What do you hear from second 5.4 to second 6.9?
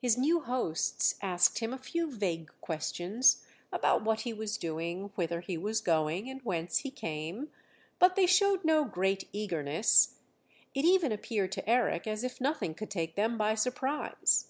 he was going, and whence he